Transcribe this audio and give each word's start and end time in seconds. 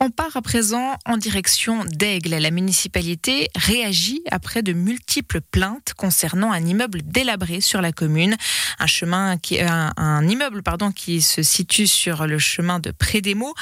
On 0.00 0.10
part 0.10 0.36
à 0.36 0.42
présent 0.42 0.96
en 1.06 1.16
direction 1.16 1.84
d'Aigle. 1.84 2.36
La 2.36 2.52
municipalité 2.52 3.48
réagit 3.56 4.22
après 4.30 4.62
de 4.62 4.72
multiples 4.72 5.40
plaintes 5.40 5.92
concernant 5.96 6.52
un 6.52 6.64
immeuble 6.64 7.02
délabré 7.02 7.60
sur 7.60 7.82
la 7.82 7.90
commune. 7.90 8.36
Un 8.78 8.86
chemin 8.86 9.38
qui, 9.38 9.60
un, 9.60 9.92
un 9.96 10.28
immeuble, 10.28 10.62
pardon, 10.62 10.92
qui 10.92 11.20
se 11.20 11.42
situe 11.42 11.88
sur 11.88 12.28
le 12.28 12.38
chemin 12.38 12.78
de 12.78 12.92
Prédémo. 12.92 13.52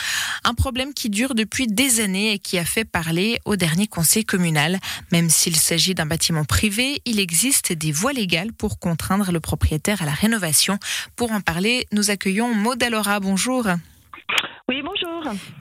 Un 0.45 0.53
problème 0.53 0.93
qui 0.93 1.09
dure 1.09 1.35
depuis 1.35 1.69
des 1.69 2.01
années 2.01 2.33
et 2.33 2.39
qui 2.39 2.59
a 2.59 2.67
fait 2.67 2.85
parler 2.85 3.39
au 3.47 3.57
dernier 3.57 3.87
conseil 3.87 4.27
communal. 4.27 4.79
Même 5.13 5.31
s'il 5.31 5.57
s'agit 5.57 5.95
d'un 5.95 6.05
bâtiment 6.05 6.45
privé, 6.45 7.01
il 7.07 7.19
existe 7.19 7.73
des 7.73 7.93
voies 7.93 8.13
légales 8.13 8.53
pour 8.53 8.79
contraindre 8.79 9.33
le 9.33 9.41
propriétaire 9.41 10.03
à 10.03 10.05
la 10.05 10.13
rénovation. 10.13 10.79
Pour 11.17 11.33
en 11.33 11.41
parler, 11.41 11.87
nous 11.93 12.11
accueillons 12.11 12.55
Maud. 12.55 12.85
Bonjour. 13.23 13.67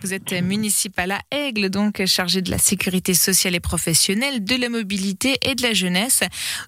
Vous 0.01 0.13
êtes 0.13 0.33
municipal 0.33 1.11
à 1.11 1.21
Aigle, 1.31 1.69
donc 1.69 2.05
chargé 2.05 2.41
de 2.41 2.51
la 2.51 2.57
sécurité 2.57 3.13
sociale 3.13 3.55
et 3.55 3.59
professionnelle, 3.59 4.43
de 4.43 4.55
la 4.55 4.69
mobilité 4.69 5.37
et 5.41 5.55
de 5.55 5.61
la 5.63 5.73
jeunesse. 5.73 6.21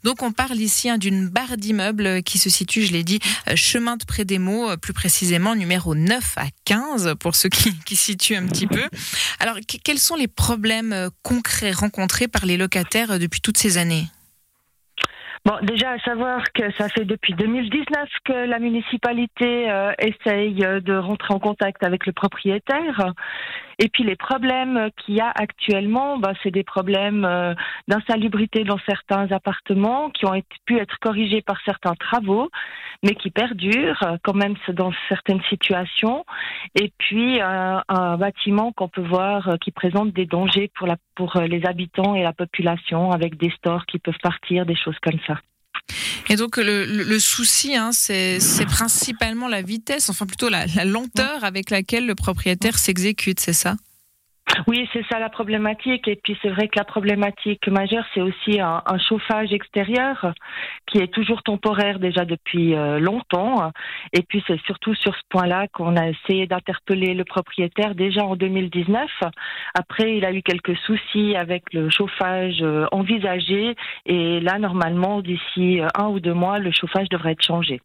Donc 0.03 0.23
on 0.23 0.31
parle 0.31 0.57
ici 0.57 0.89
hein, 0.89 0.97
d'une 0.97 1.27
barre 1.27 1.57
d'immeubles 1.57 2.23
qui 2.23 2.37
se 2.37 2.49
situe, 2.49 2.85
je 2.85 2.93
l'ai 2.93 3.03
dit, 3.03 3.19
euh, 3.49 3.55
chemin 3.55 3.97
de 3.97 4.05
Prédémo, 4.05 4.71
euh, 4.71 4.77
plus 4.77 4.93
précisément 4.93 5.55
numéro 5.55 5.95
9 5.95 6.33
à 6.37 6.45
15, 6.65 7.15
pour 7.19 7.35
ceux 7.35 7.49
qui, 7.49 7.77
qui 7.85 7.95
situent 7.95 8.35
un 8.35 8.47
petit 8.47 8.67
peu. 8.67 8.83
Alors 9.39 9.57
quels 9.83 9.99
sont 9.99 10.15
les 10.15 10.27
problèmes 10.27 10.93
euh, 10.93 11.09
concrets 11.23 11.71
rencontrés 11.71 12.27
par 12.27 12.45
les 12.45 12.57
locataires 12.57 13.19
depuis 13.19 13.41
toutes 13.41 13.57
ces 13.57 13.77
années? 13.77 14.07
Bon, 15.47 15.55
déjà 15.61 15.91
à 15.91 15.99
savoir 15.99 16.43
que 16.51 16.73
ça 16.73 16.89
fait 16.89 17.05
depuis 17.05 17.33
2019 17.33 18.09
que 18.25 18.33
la 18.33 18.59
municipalité 18.59 19.71
euh, 19.71 19.93
essaye 19.97 20.61
euh, 20.65 20.81
de 20.81 20.93
rentrer 20.93 21.33
en 21.33 21.39
contact 21.39 21.83
avec 21.83 22.05
le 22.05 22.11
propriétaire. 22.11 23.13
Et 23.79 23.87
puis 23.87 24.03
les 24.03 24.17
problèmes 24.17 24.89
qu'il 24.97 25.15
y 25.15 25.21
a 25.21 25.31
actuellement, 25.33 26.17
bah, 26.17 26.33
c'est 26.43 26.51
des 26.51 26.65
problèmes 26.65 27.23
euh, 27.23 27.53
d'insalubrité 27.87 28.65
dans 28.65 28.79
certains 28.89 29.31
appartements 29.31 30.09
qui 30.09 30.25
ont 30.25 30.33
pu 30.65 30.79
être 30.79 30.99
corrigés 30.99 31.41
par 31.41 31.61
certains 31.63 31.95
travaux, 31.95 32.49
mais 33.01 33.15
qui 33.15 33.29
perdurent 33.29 34.17
quand 34.25 34.35
même 34.35 34.55
dans 34.73 34.91
certaines 35.07 35.43
situations. 35.43 36.25
Et 36.75 36.91
puis 36.97 37.39
un 37.39 38.17
bâtiment 38.17 38.73
qu'on 38.73 38.89
peut 38.89 39.05
voir 39.05 39.57
qui 39.61 39.71
présente 39.71 40.11
des 40.11 40.25
dangers 40.25 40.71
pour, 40.75 40.87
la, 40.87 40.97
pour 41.15 41.39
les 41.39 41.63
habitants 41.65 42.15
et 42.15 42.23
la 42.23 42.33
population, 42.33 43.11
avec 43.11 43.37
des 43.37 43.51
stores 43.51 43.85
qui 43.85 43.99
peuvent 43.99 44.17
partir, 44.23 44.65
des 44.65 44.75
choses 44.75 44.97
comme 45.03 45.19
ça. 45.27 45.36
Et 46.29 46.35
donc 46.35 46.57
le, 46.57 46.85
le 46.85 47.19
souci, 47.19 47.75
hein, 47.75 47.91
c'est 47.91 48.39
principalement 48.67 49.47
la 49.47 49.61
vitesse, 49.61 50.09
enfin 50.09 50.25
plutôt 50.25 50.49
la, 50.49 50.65
la 50.67 50.85
lenteur 50.85 51.43
avec 51.43 51.69
laquelle 51.69 52.05
le 52.05 52.15
propriétaire 52.15 52.77
s'exécute, 52.77 53.39
c'est 53.39 53.53
ça? 53.53 53.77
Oui, 54.65 54.87
c'est 54.93 55.05
ça 55.09 55.19
la 55.19 55.29
problématique. 55.29 56.07
Et 56.07 56.15
puis 56.15 56.37
c'est 56.41 56.49
vrai 56.49 56.67
que 56.67 56.77
la 56.77 56.85
problématique 56.85 57.67
majeure, 57.67 58.05
c'est 58.13 58.21
aussi 58.21 58.59
un, 58.59 58.81
chauffage 58.97 59.53
extérieur 59.53 60.33
qui 60.87 60.97
est 60.99 61.13
toujours 61.13 61.43
temporaire 61.43 61.99
déjà 61.99 62.25
depuis 62.25 62.75
euh, 62.75 62.99
longtemps. 62.99 63.71
Et 64.13 64.23
puis 64.23 64.43
c'est 64.47 64.59
surtout 64.61 64.95
sur 64.95 65.15
ce 65.15 65.21
point-là 65.29 65.67
qu'on 65.67 65.95
a 65.95 66.09
essayé 66.09 66.47
d'interpeller 66.47 67.13
le 67.13 67.23
propriétaire 67.23 67.95
déjà 67.95 68.25
en 68.25 68.35
2019. 68.35 69.09
Après, 69.73 70.17
il 70.17 70.25
a 70.25 70.33
eu 70.33 70.41
quelques 70.41 70.77
soucis 70.77 71.35
avec 71.35 71.73
le 71.73 71.89
chauffage 71.89 72.61
euh, 72.61 72.85
envisagé. 72.91 73.75
Et 74.05 74.39
là, 74.39 74.59
normalement, 74.59 75.21
d'ici 75.21 75.79
un 75.95 76.07
ou 76.07 76.19
deux 76.19 76.33
mois, 76.33 76.59
le 76.59 76.71
chauffage 76.71 77.09
devrait 77.09 77.33
être 77.33 77.43
changé. 77.43 77.81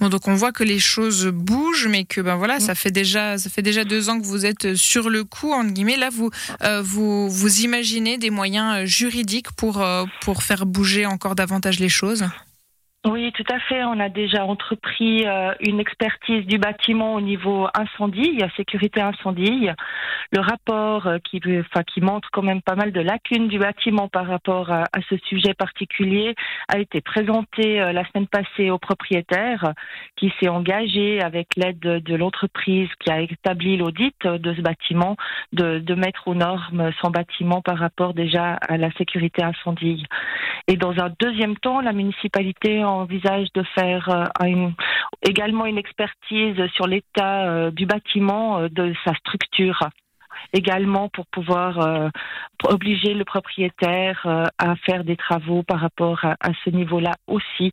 Donc 0.00 0.28
on 0.28 0.34
voit 0.34 0.52
que 0.52 0.64
les 0.64 0.78
choses 0.78 1.26
bougent, 1.26 1.88
mais 1.88 2.04
que 2.04 2.20
ben 2.20 2.36
voilà, 2.36 2.60
ça 2.60 2.74
fait 2.74 2.90
déjà 2.90 3.38
ça 3.38 3.50
fait 3.50 3.62
déjà 3.62 3.84
deux 3.84 4.08
ans 4.08 4.20
que 4.20 4.26
vous 4.26 4.44
êtes 4.46 4.74
sur 4.74 5.10
le 5.10 5.24
coup 5.24 5.52
entre 5.52 5.72
guillemets. 5.72 5.96
Là, 5.96 6.10
vous 6.10 6.30
euh, 6.62 6.82
vous 6.82 7.60
imaginez 7.60 8.18
des 8.18 8.30
moyens 8.30 8.84
juridiques 8.86 9.52
pour 9.52 9.80
euh, 9.80 10.04
pour 10.22 10.42
faire 10.42 10.66
bouger 10.66 11.06
encore 11.06 11.34
davantage 11.34 11.78
les 11.78 11.88
choses? 11.88 12.24
Oui, 13.04 13.32
tout 13.32 13.44
à 13.52 13.58
fait. 13.58 13.82
On 13.82 13.98
a 13.98 14.08
déjà 14.08 14.44
entrepris 14.44 15.26
euh, 15.26 15.52
une 15.58 15.80
expertise 15.80 16.46
du 16.46 16.58
bâtiment 16.58 17.14
au 17.14 17.20
niveau 17.20 17.66
incendie, 17.74 18.38
sécurité 18.56 19.00
incendie. 19.00 19.68
Le 20.30 20.40
rapport 20.40 21.08
euh, 21.08 21.18
qui, 21.18 21.40
montre 22.00 22.28
quand 22.30 22.42
même 22.42 22.62
pas 22.62 22.76
mal 22.76 22.92
de 22.92 23.00
lacunes 23.00 23.48
du 23.48 23.58
bâtiment 23.58 24.06
par 24.06 24.28
rapport 24.28 24.70
à, 24.70 24.84
ce 25.08 25.16
sujet 25.16 25.52
particulier 25.52 26.36
a 26.68 26.78
été 26.78 27.00
présenté 27.00 27.80
euh, 27.80 27.92
la 27.92 28.06
semaine 28.08 28.28
passée 28.28 28.70
au 28.70 28.78
propriétaire 28.78 29.72
qui 30.14 30.32
s'est 30.38 30.48
engagé 30.48 31.20
avec 31.22 31.56
l'aide 31.56 31.80
de, 31.80 32.14
l'entreprise 32.14 32.88
qui 33.00 33.10
a 33.10 33.20
établi 33.20 33.78
l'audit 33.78 34.14
de 34.24 34.54
ce 34.54 34.60
bâtiment 34.60 35.16
de 35.52 35.94
mettre 35.94 36.28
aux 36.28 36.36
normes 36.36 36.92
son 37.00 37.10
bâtiment 37.10 37.62
par 37.62 37.78
rapport 37.78 38.14
déjà 38.14 38.52
à 38.68 38.76
la 38.76 38.92
sécurité 38.92 39.42
incendie. 39.42 40.04
Et 40.68 40.76
dans 40.76 40.92
un 41.00 41.12
deuxième 41.18 41.56
temps, 41.56 41.80
la 41.80 41.92
municipalité 41.92 42.84
envisage 42.92 43.48
de 43.54 43.62
faire 43.74 44.08
euh, 44.08 44.46
une, 44.46 44.74
également 45.22 45.66
une 45.66 45.78
expertise 45.78 46.56
sur 46.74 46.86
l'état 46.86 47.48
euh, 47.48 47.70
du 47.70 47.86
bâtiment, 47.86 48.58
euh, 48.58 48.68
de 48.68 48.92
sa 49.04 49.14
structure 49.14 49.88
également 50.54 51.08
pour 51.08 51.26
pouvoir 51.26 52.10
obliger 52.64 53.14
le 53.14 53.24
propriétaire 53.24 54.26
à 54.58 54.76
faire 54.76 55.04
des 55.04 55.16
travaux 55.16 55.62
par 55.62 55.78
rapport 55.78 56.24
à, 56.24 56.50
ce 56.64 56.70
niveau-là 56.70 57.12
aussi. 57.26 57.70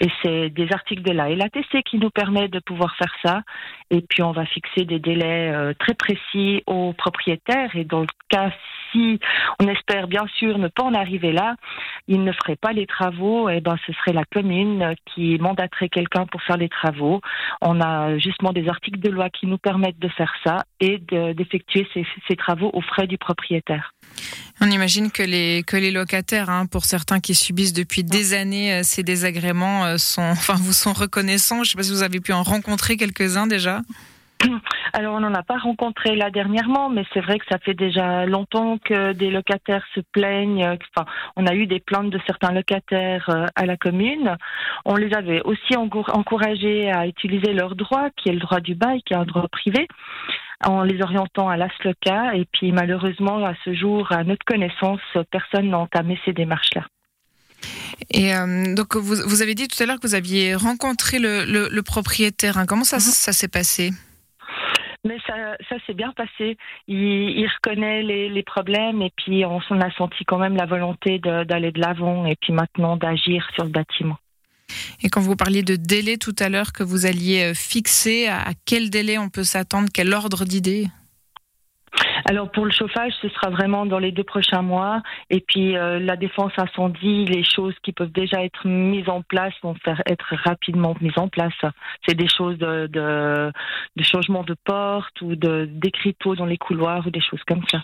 Et 0.00 0.08
c'est 0.22 0.50
des 0.50 0.68
articles 0.72 1.02
de 1.02 1.12
la 1.12 1.30
LATC 1.30 1.82
qui 1.84 1.98
nous 1.98 2.10
permettent 2.10 2.52
de 2.52 2.60
pouvoir 2.60 2.94
faire 2.96 3.12
ça. 3.24 3.42
Et 3.90 4.02
puis 4.02 4.22
on 4.22 4.32
va 4.32 4.44
fixer 4.44 4.84
des 4.84 4.98
délais 4.98 5.74
très 5.78 5.94
précis 5.94 6.62
aux 6.66 6.92
propriétaires. 6.92 7.74
Et 7.74 7.84
dans 7.84 8.00
le 8.00 8.06
cas 8.28 8.50
si 8.92 9.18
on 9.60 9.68
espère 9.68 10.08
bien 10.08 10.26
sûr 10.38 10.58
ne 10.58 10.68
pas 10.68 10.82
en 10.82 10.94
arriver 10.94 11.32
là, 11.32 11.56
il 12.08 12.24
ne 12.24 12.32
ferait 12.32 12.56
pas 12.56 12.72
les 12.72 12.86
travaux, 12.86 13.48
et 13.48 13.60
ben 13.60 13.76
ce 13.86 13.92
serait 13.92 14.12
la 14.12 14.24
commune 14.24 14.94
qui 15.14 15.38
mandaterait 15.38 15.88
quelqu'un 15.88 16.26
pour 16.26 16.42
faire 16.42 16.56
les 16.56 16.68
travaux. 16.68 17.20
On 17.60 17.80
a 17.80 18.18
justement 18.18 18.52
des 18.52 18.68
articles 18.68 19.00
de 19.00 19.10
loi 19.10 19.30
qui 19.30 19.46
nous 19.46 19.58
permettent 19.58 19.98
de 19.98 20.08
faire 20.08 20.32
ça 20.44 20.64
et 20.80 20.98
d'effectuer 20.98 21.86
ces, 21.94 22.06
ces 22.28 22.36
travaux 22.36 22.70
aux 22.72 22.82
frais 22.82 23.06
du 23.06 23.18
propriétaire. 23.18 23.92
On 24.60 24.70
imagine 24.70 25.10
que 25.10 25.22
les 25.22 25.62
que 25.66 25.76
les 25.76 25.90
locataires, 25.90 26.50
hein, 26.50 26.66
pour 26.66 26.84
certains 26.84 27.20
qui 27.20 27.34
subissent 27.34 27.72
depuis 27.72 28.04
des 28.04 28.34
années 28.34 28.74
euh, 28.74 28.80
ces 28.82 29.02
désagréments, 29.02 29.86
euh, 29.86 29.96
sont, 29.96 30.22
enfin, 30.30 30.54
vous 30.54 30.74
sont 30.74 30.92
reconnaissants. 30.92 31.56
Je 31.56 31.60
ne 31.60 31.64
sais 31.64 31.76
pas 31.76 31.82
si 31.82 31.92
vous 31.92 32.02
avez 32.02 32.20
pu 32.20 32.32
en 32.32 32.42
rencontrer 32.42 32.96
quelques-uns 32.96 33.46
déjà. 33.46 33.80
Alors 34.92 35.14
on 35.14 35.20
n'en 35.20 35.34
a 35.34 35.42
pas 35.42 35.58
rencontré 35.58 36.16
là 36.16 36.30
dernièrement, 36.30 36.88
mais 36.88 37.04
c'est 37.12 37.20
vrai 37.20 37.38
que 37.38 37.44
ça 37.50 37.58
fait 37.58 37.74
déjà 37.74 38.26
longtemps 38.26 38.78
que 38.78 39.12
des 39.12 39.30
locataires 39.30 39.84
se 39.94 40.00
plaignent. 40.12 40.64
Enfin, 40.64 41.06
on 41.36 41.46
a 41.46 41.54
eu 41.54 41.66
des 41.66 41.80
plaintes 41.80 42.10
de 42.10 42.20
certains 42.26 42.52
locataires 42.52 43.28
euh, 43.28 43.46
à 43.54 43.66
la 43.66 43.76
commune. 43.76 44.36
On 44.84 44.96
les 44.96 45.12
avait 45.14 45.42
aussi 45.42 45.76
encouragés 45.76 46.90
à 46.90 47.06
utiliser 47.06 47.52
leur 47.52 47.76
droit, 47.76 48.08
qui 48.16 48.28
est 48.28 48.32
le 48.32 48.40
droit 48.40 48.60
du 48.60 48.74
bail, 48.74 49.02
qui 49.02 49.12
est 49.12 49.16
un 49.16 49.24
droit 49.24 49.48
privé 49.48 49.86
en 50.64 50.82
les 50.82 51.00
orientant 51.02 51.48
à 51.48 51.56
l'ASLOCA. 51.56 52.34
Et 52.34 52.46
puis 52.52 52.72
malheureusement, 52.72 53.44
à 53.44 53.54
ce 53.64 53.74
jour, 53.74 54.10
à 54.12 54.24
notre 54.24 54.44
connaissance, 54.44 55.00
personne 55.30 55.70
n'a 55.70 55.78
entamé 55.78 56.18
ces 56.24 56.32
démarches-là. 56.32 56.86
Et 58.10 58.34
euh, 58.34 58.74
donc 58.74 58.96
vous, 58.96 59.14
vous, 59.26 59.42
avez 59.42 59.54
dit 59.54 59.68
tout 59.68 59.80
à 59.82 59.86
l'heure 59.86 60.00
que 60.00 60.06
vous 60.06 60.14
aviez 60.14 60.54
rencontré 60.54 61.18
le, 61.18 61.44
le, 61.44 61.68
le 61.70 61.82
propriétaire. 61.82 62.56
Hein. 62.56 62.64
Comment 62.66 62.84
ça, 62.84 62.96
mm 62.96 63.00
-hmm. 63.00 63.24
ça 63.26 63.32
s'est 63.32 63.48
passé? 63.48 63.90
Mais 65.04 65.18
ça, 65.26 65.56
ça 65.68 65.76
s'est 65.86 65.94
bien 65.94 66.12
passé. 66.12 66.56
Il, 66.86 66.96
il 66.96 67.46
reconnaît 67.46 68.02
les, 68.02 68.42
problèmes 68.42 69.02
et 69.02 69.12
puis 69.16 69.44
on 69.44 69.60
s'en 69.62 69.80
a 69.80 69.90
senti 69.92 70.24
quand 70.24 70.38
même 70.38 70.56
la 70.56 70.66
volonté 70.66 71.18
d'aller 71.18 71.72
de 71.72 71.80
l'avant 71.80 72.26
et 72.26 72.36
puis 72.36 72.52
maintenant 72.52 72.96
d'agir 72.96 73.48
sur 73.54 73.64
le 73.64 73.70
bâtiment. 73.70 74.16
Et 75.02 75.08
quand 75.08 75.20
vous 75.20 75.36
parliez 75.36 75.62
de 75.62 75.76
délai 75.76 76.16
tout 76.16 76.34
à 76.38 76.48
l'heure 76.48 76.72
que 76.72 76.82
vous 76.82 77.06
alliez 77.06 77.52
fixer, 77.54 78.28
à 78.28 78.52
quel 78.64 78.90
délai 78.90 79.18
on 79.18 79.28
peut 79.28 79.44
s'attendre? 79.44 79.88
Quel 79.92 80.12
ordre 80.14 80.44
d'idée? 80.44 80.86
Alors 82.30 82.48
pour 82.52 82.64
le 82.64 82.70
chauffage, 82.70 83.12
ce 83.20 83.28
sera 83.28 83.50
vraiment 83.50 83.86
dans 83.86 83.98
les 83.98 84.12
deux 84.12 84.22
prochains 84.22 84.62
mois. 84.62 85.02
Et 85.30 85.40
puis 85.40 85.76
euh, 85.76 85.98
la 85.98 86.14
défense 86.14 86.52
incendie, 86.56 87.24
les 87.24 87.42
choses 87.42 87.74
qui 87.82 87.90
peuvent 87.90 88.12
déjà 88.12 88.44
être 88.44 88.68
mises 88.68 89.08
en 89.08 89.20
place 89.22 89.52
vont 89.64 89.74
faire 89.84 90.00
être 90.06 90.36
rapidement 90.44 90.94
mises 91.00 91.18
en 91.18 91.26
place. 91.26 91.52
C'est 92.06 92.14
des 92.14 92.28
choses 92.28 92.56
de, 92.56 93.50
changement 94.02 94.44
de 94.44 94.54
porte 94.64 95.20
ou 95.22 95.34
de 95.34 95.68
d'écriteaux 95.72 96.36
dans 96.36 96.46
les 96.46 96.56
couloirs 96.56 97.04
ou 97.04 97.10
des 97.10 97.20
choses 97.20 97.42
comme 97.48 97.64
ça. 97.68 97.82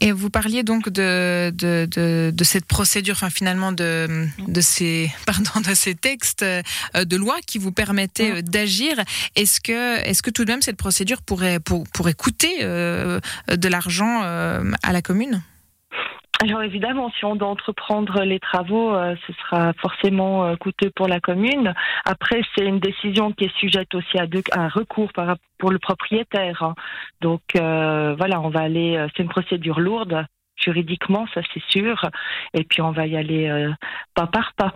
Et 0.00 0.12
vous 0.12 0.30
parliez 0.30 0.62
donc 0.62 0.88
de, 0.88 1.50
de, 1.54 1.86
de, 1.90 2.32
de, 2.34 2.44
cette 2.44 2.64
procédure, 2.64 3.14
enfin 3.14 3.30
finalement 3.30 3.72
de, 3.72 4.26
de, 4.46 4.60
ces, 4.60 5.10
pardon, 5.26 5.60
de 5.68 5.74
ces 5.74 5.94
textes 5.94 6.42
euh, 6.42 6.62
de 6.94 7.16
loi 7.16 7.36
qui 7.46 7.58
vous 7.58 7.72
permettaient 7.72 8.38
euh, 8.38 8.42
d'agir. 8.42 8.96
Est-ce 9.34 9.60
que, 9.60 9.98
est 9.98 10.20
que 10.22 10.30
tout 10.30 10.44
de 10.44 10.50
même 10.50 10.62
cette 10.62 10.76
procédure 10.76 11.22
pourrait, 11.22 11.60
pour, 11.60 11.84
pourrait 11.88 12.14
coûter 12.14 12.58
euh, 12.62 13.20
de 13.48 13.68
l'argent 13.68 14.22
euh, 14.24 14.72
à 14.82 14.92
la 14.92 15.02
commune? 15.02 15.42
Alors 16.40 16.62
évidemment, 16.62 17.10
si 17.18 17.24
on 17.24 17.34
doit 17.34 17.48
entreprendre 17.48 18.22
les 18.22 18.38
travaux, 18.38 18.94
euh, 18.94 19.16
ce 19.26 19.32
sera 19.32 19.72
forcément 19.72 20.44
euh, 20.44 20.54
coûteux 20.54 20.90
pour 20.94 21.08
la 21.08 21.18
commune. 21.18 21.74
Après, 22.04 22.42
c'est 22.54 22.64
une 22.64 22.78
décision 22.78 23.32
qui 23.32 23.46
est 23.46 23.56
sujette 23.58 23.92
aussi 23.94 24.18
à, 24.18 24.26
un 24.52 24.68
recours 24.68 25.12
par, 25.12 25.36
pour 25.58 25.72
le 25.72 25.80
propriétaire. 25.80 26.62
Hein. 26.62 26.74
Donc 27.20 27.42
euh, 27.56 28.14
voilà, 28.16 28.40
on 28.40 28.50
va 28.50 28.60
aller. 28.60 29.04
c'est 29.16 29.24
une 29.24 29.28
procédure 29.28 29.80
lourde 29.80 30.24
juridiquement, 30.56 31.26
ça 31.34 31.40
c'est 31.52 31.62
sûr. 31.70 32.00
Et 32.54 32.62
puis 32.62 32.82
on 32.82 32.92
va 32.92 33.06
y 33.06 33.16
aller 33.16 33.68
pas 34.14 34.28
par 34.28 34.52
pas. 34.54 34.74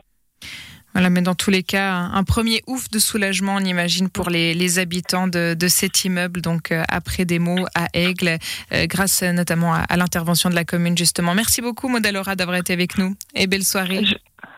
Voilà, 0.93 1.11
mais 1.11 1.23
dans 1.23 1.35
tous 1.35 1.51
les 1.51 1.63
cas, 1.63 1.93
un 1.93 2.25
premier 2.25 2.61
ouf 2.67 2.91
de 2.91 2.99
soulagement, 2.99 3.57
on 3.57 3.65
imagine, 3.65 4.11
pour 4.11 4.29
les, 4.31 4.79
habitants 4.79 5.27
de, 5.27 5.57
cet 5.69 6.05
immeuble, 6.05 6.41
donc 6.41 6.73
euh, 6.73 6.83
après 6.89 7.25
des 7.25 7.39
mots 7.39 7.67
à 7.75 7.87
Aigle, 7.95 8.39
euh, 8.73 8.87
grâce 8.87 9.23
notamment 9.23 9.75
à, 9.75 9.97
l'intervention 9.97 10.51
de 10.51 10.55
la 10.55 10.65
commune, 10.65 10.97
justement. 10.97 11.35
Merci 11.35 11.63
beaucoup, 11.63 11.89
Modalora, 11.89 12.37
d'avoir 12.37 12.57
été 12.57 12.73
avec 12.73 12.99
nous 12.99 13.15
et 13.35 13.47
belle 13.47 13.65
soirée. 13.65 14.05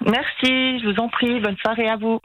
Merci, 0.00 0.80
je 0.80 0.90
vous 0.90 1.00
en 1.00 1.08
prie, 1.08 1.40
bonne 1.40 1.56
soirée 1.56 1.88
à 1.88 1.96
vous. 1.96 2.20